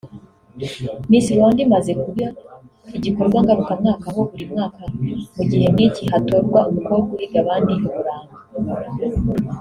[1.09, 2.25] Miss Rwanda imaze kuba
[2.97, 4.81] igikorwa ngarukamwaka aho buri mwaka
[5.37, 8.35] mu gihe nk'iki hatorwa umukobwa uhiga abandi Uburanga